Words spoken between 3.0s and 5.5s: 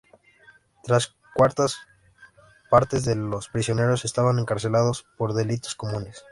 de los prisioneros estaban encarcelados por